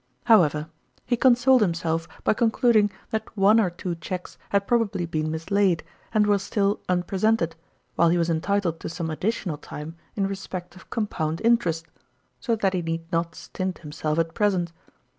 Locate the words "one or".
3.37-3.69